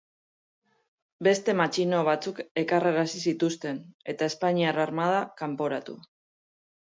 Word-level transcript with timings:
Beste 1.27 1.53
matxino 1.59 1.99
batzuk 2.07 2.39
ekarrarazi 2.61 3.21
zituzten, 3.31 3.77
eta 4.15 4.29
espainiar 4.33 4.79
armada 4.87 5.19
kanporatu. 5.43 5.97